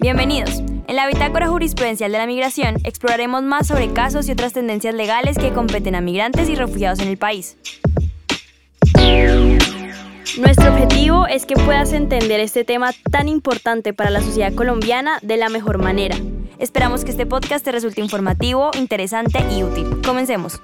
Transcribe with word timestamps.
Bienvenidos. 0.00 0.60
En 0.86 0.96
la 0.96 1.06
Bitácora 1.06 1.48
Jurisprudencial 1.48 2.12
de 2.12 2.18
la 2.18 2.26
Migración 2.26 2.76
exploraremos 2.84 3.42
más 3.42 3.66
sobre 3.66 3.92
casos 3.92 4.28
y 4.28 4.32
otras 4.32 4.52
tendencias 4.52 4.94
legales 4.94 5.38
que 5.38 5.52
competen 5.52 5.94
a 5.94 6.00
migrantes 6.00 6.48
y 6.48 6.54
refugiados 6.54 6.98
en 7.00 7.08
el 7.08 7.16
país. 7.16 7.56
Nuestro 10.38 10.72
objetivo 10.72 11.26
es 11.26 11.46
que 11.46 11.54
puedas 11.54 11.92
entender 11.92 12.40
este 12.40 12.64
tema 12.64 12.92
tan 13.10 13.28
importante 13.28 13.92
para 13.92 14.10
la 14.10 14.20
sociedad 14.20 14.54
colombiana 14.54 15.18
de 15.22 15.36
la 15.36 15.48
mejor 15.48 15.78
manera. 15.78 16.16
Esperamos 16.58 17.04
que 17.04 17.10
este 17.10 17.26
podcast 17.26 17.64
te 17.64 17.72
resulte 17.72 18.00
informativo, 18.00 18.70
interesante 18.74 19.38
y 19.50 19.62
útil. 19.62 20.02
Comencemos. 20.04 20.60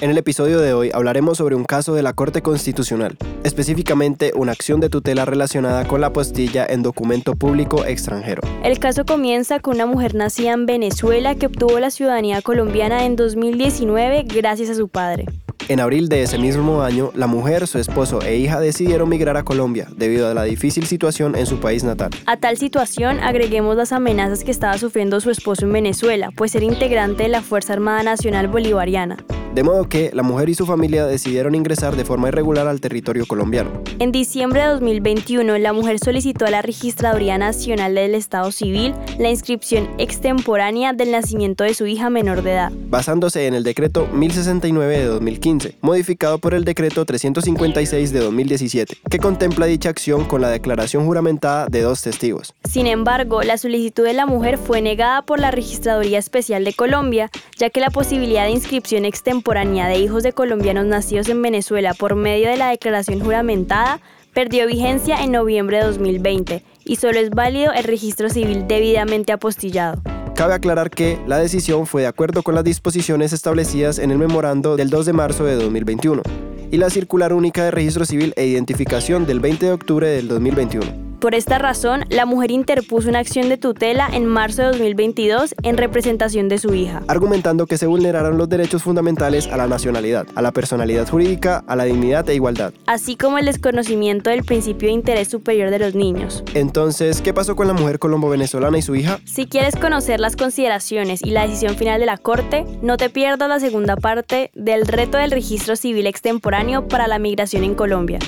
En 0.00 0.08
el 0.08 0.16
episodio 0.16 0.60
de 0.60 0.72
hoy 0.72 0.90
hablaremos 0.94 1.36
sobre 1.36 1.54
un 1.54 1.64
caso 1.64 1.92
de 1.92 2.02
la 2.02 2.14
Corte 2.14 2.40
Constitucional, 2.40 3.18
específicamente 3.44 4.32
una 4.34 4.52
acción 4.52 4.80
de 4.80 4.88
tutela 4.88 5.26
relacionada 5.26 5.86
con 5.86 6.00
la 6.00 6.06
apostilla 6.06 6.64
en 6.64 6.82
documento 6.82 7.36
público 7.36 7.84
extranjero. 7.84 8.40
El 8.64 8.78
caso 8.78 9.04
comienza 9.04 9.60
con 9.60 9.74
una 9.74 9.84
mujer 9.84 10.14
nacida 10.14 10.52
en 10.52 10.64
Venezuela 10.64 11.34
que 11.34 11.44
obtuvo 11.44 11.78
la 11.80 11.90
ciudadanía 11.90 12.40
colombiana 12.40 13.04
en 13.04 13.14
2019 13.14 14.24
gracias 14.24 14.70
a 14.70 14.74
su 14.74 14.88
padre. 14.88 15.26
En 15.68 15.80
abril 15.80 16.08
de 16.08 16.22
ese 16.22 16.38
mismo 16.38 16.80
año, 16.80 17.12
la 17.14 17.26
mujer, 17.26 17.66
su 17.66 17.78
esposo 17.78 18.22
e 18.22 18.38
hija 18.38 18.58
decidieron 18.58 19.06
migrar 19.10 19.36
a 19.36 19.42
Colombia 19.42 19.86
debido 19.94 20.30
a 20.30 20.34
la 20.34 20.44
difícil 20.44 20.86
situación 20.86 21.36
en 21.36 21.44
su 21.44 21.60
país 21.60 21.84
natal. 21.84 22.08
A 22.24 22.38
tal 22.38 22.56
situación 22.56 23.20
agreguemos 23.20 23.76
las 23.76 23.92
amenazas 23.92 24.44
que 24.44 24.50
estaba 24.50 24.78
sufriendo 24.78 25.20
su 25.20 25.30
esposo 25.30 25.66
en 25.66 25.74
Venezuela, 25.74 26.30
pues 26.34 26.54
era 26.54 26.64
integrante 26.64 27.24
de 27.24 27.28
la 27.28 27.42
Fuerza 27.42 27.74
Armada 27.74 28.02
Nacional 28.02 28.48
Bolivariana. 28.48 29.18
De 29.52 29.64
modo 29.64 29.88
que 29.88 30.12
la 30.14 30.22
mujer 30.22 30.48
y 30.48 30.54
su 30.54 30.64
familia 30.64 31.06
decidieron 31.06 31.56
ingresar 31.56 31.96
de 31.96 32.04
forma 32.04 32.28
irregular 32.28 32.68
al 32.68 32.80
territorio 32.80 33.26
colombiano. 33.26 33.70
En 33.98 34.12
diciembre 34.12 34.62
de 34.62 34.68
2021, 34.68 35.58
la 35.58 35.72
mujer 35.72 35.98
solicitó 35.98 36.46
a 36.46 36.50
la 36.50 36.62
Registraduría 36.62 37.36
Nacional 37.36 37.96
del 37.96 38.14
Estado 38.14 38.52
Civil 38.52 38.94
la 39.18 39.28
inscripción 39.28 39.88
extemporánea 39.98 40.92
del 40.92 41.10
nacimiento 41.10 41.64
de 41.64 41.74
su 41.74 41.86
hija 41.86 42.10
menor 42.10 42.42
de 42.42 42.52
edad. 42.52 42.72
Basándose 42.88 43.48
en 43.48 43.54
el 43.54 43.64
decreto 43.64 44.06
1069 44.12 44.98
de 44.98 45.04
2015, 45.06 45.78
modificado 45.80 46.38
por 46.38 46.54
el 46.54 46.64
decreto 46.64 47.04
356 47.04 48.12
de 48.12 48.20
2017, 48.20 48.98
que 49.10 49.18
contempla 49.18 49.66
dicha 49.66 49.88
acción 49.88 50.26
con 50.26 50.42
la 50.42 50.48
declaración 50.48 51.06
juramentada 51.06 51.66
de 51.66 51.82
dos 51.82 52.02
testigos. 52.02 52.54
Sin 52.70 52.86
embargo, 52.86 53.42
la 53.42 53.58
solicitud 53.58 54.04
de 54.04 54.12
la 54.12 54.26
mujer 54.26 54.58
fue 54.58 54.80
negada 54.80 55.22
por 55.22 55.40
la 55.40 55.50
Registraduría 55.50 56.20
Especial 56.20 56.64
de 56.64 56.72
Colombia, 56.72 57.30
ya 57.58 57.68
que 57.68 57.80
la 57.80 57.90
posibilidad 57.90 58.44
de 58.44 58.52
inscripción 58.52 59.04
extemporánea 59.04 59.39
de 59.42 59.98
hijos 59.98 60.22
de 60.22 60.32
colombianos 60.32 60.84
nacidos 60.84 61.28
en 61.28 61.40
Venezuela 61.42 61.94
por 61.94 62.14
medio 62.14 62.48
de 62.48 62.56
la 62.56 62.68
declaración 62.68 63.20
juramentada 63.20 64.00
perdió 64.34 64.66
vigencia 64.66 65.22
en 65.24 65.32
noviembre 65.32 65.78
de 65.78 65.84
2020 65.84 66.62
y 66.84 66.96
solo 66.96 67.18
es 67.18 67.30
válido 67.30 67.72
el 67.72 67.84
registro 67.84 68.28
civil 68.28 68.66
debidamente 68.68 69.32
apostillado. 69.32 70.00
Cabe 70.36 70.54
aclarar 70.54 70.90
que 70.90 71.18
la 71.26 71.38
decisión 71.38 71.86
fue 71.86 72.02
de 72.02 72.08
acuerdo 72.08 72.42
con 72.42 72.54
las 72.54 72.64
disposiciones 72.64 73.32
establecidas 73.32 73.98
en 73.98 74.10
el 74.10 74.18
memorando 74.18 74.76
del 74.76 74.88
2 74.90 75.06
de 75.06 75.12
marzo 75.12 75.44
de 75.44 75.56
2021 75.56 76.22
y 76.70 76.76
la 76.76 76.90
circular 76.90 77.32
única 77.32 77.64
de 77.64 77.70
registro 77.70 78.04
civil 78.04 78.32
e 78.36 78.46
identificación 78.46 79.26
del 79.26 79.40
20 79.40 79.66
de 79.66 79.72
octubre 79.72 80.08
del 80.08 80.28
2021. 80.28 81.09
Por 81.20 81.34
esta 81.34 81.58
razón, 81.58 82.06
la 82.08 82.24
mujer 82.24 82.50
interpuso 82.50 83.10
una 83.10 83.18
acción 83.18 83.50
de 83.50 83.58
tutela 83.58 84.08
en 84.10 84.24
marzo 84.24 84.62
de 84.62 84.68
2022 84.68 85.54
en 85.62 85.76
representación 85.76 86.48
de 86.48 86.56
su 86.56 86.72
hija, 86.72 87.02
argumentando 87.08 87.66
que 87.66 87.76
se 87.76 87.86
vulneraron 87.86 88.38
los 88.38 88.48
derechos 88.48 88.82
fundamentales 88.82 89.46
a 89.48 89.58
la 89.58 89.66
nacionalidad, 89.66 90.26
a 90.34 90.40
la 90.40 90.50
personalidad 90.50 91.06
jurídica, 91.06 91.62
a 91.66 91.76
la 91.76 91.84
dignidad 91.84 92.26
e 92.30 92.36
igualdad, 92.36 92.72
así 92.86 93.16
como 93.16 93.36
el 93.36 93.44
desconocimiento 93.44 94.30
del 94.30 94.44
principio 94.44 94.88
de 94.88 94.94
interés 94.94 95.28
superior 95.28 95.68
de 95.68 95.78
los 95.78 95.94
niños. 95.94 96.42
Entonces, 96.54 97.20
¿qué 97.20 97.34
pasó 97.34 97.54
con 97.54 97.66
la 97.66 97.74
mujer 97.74 97.98
colombo-venezolana 97.98 98.78
y 98.78 98.82
su 98.82 98.94
hija? 98.94 99.20
Si 99.26 99.46
quieres 99.46 99.76
conocer 99.76 100.20
las 100.20 100.36
consideraciones 100.36 101.22
y 101.22 101.32
la 101.32 101.46
decisión 101.46 101.76
final 101.76 102.00
de 102.00 102.06
la 102.06 102.16
Corte, 102.16 102.64
no 102.80 102.96
te 102.96 103.10
pierdas 103.10 103.46
la 103.46 103.60
segunda 103.60 103.96
parte 103.96 104.50
del 104.54 104.86
reto 104.86 105.18
del 105.18 105.32
registro 105.32 105.76
civil 105.76 106.06
extemporáneo 106.06 106.88
para 106.88 107.08
la 107.08 107.18
migración 107.18 107.62
en 107.64 107.74
Colombia. 107.74 108.20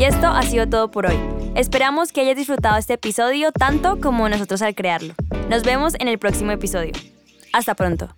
Y 0.00 0.04
esto 0.04 0.28
ha 0.28 0.40
sido 0.44 0.66
todo 0.66 0.90
por 0.90 1.04
hoy. 1.04 1.18
Esperamos 1.54 2.10
que 2.10 2.22
hayas 2.22 2.34
disfrutado 2.34 2.78
este 2.78 2.94
episodio 2.94 3.52
tanto 3.52 4.00
como 4.00 4.30
nosotros 4.30 4.62
al 4.62 4.74
crearlo. 4.74 5.12
Nos 5.50 5.62
vemos 5.62 5.92
en 5.98 6.08
el 6.08 6.18
próximo 6.18 6.52
episodio. 6.52 6.92
Hasta 7.52 7.74
pronto. 7.74 8.08